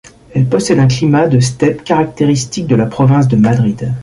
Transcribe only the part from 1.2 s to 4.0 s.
de steppe caractéristique de la province de Madrid.